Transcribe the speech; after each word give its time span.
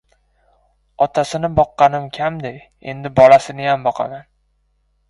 Otasini 1.07 1.51
boqqanim 1.59 2.09
kamday, 2.17 2.59
endi 2.95 3.13
bolasiniyam 3.21 3.89
boqaman! 3.91 4.27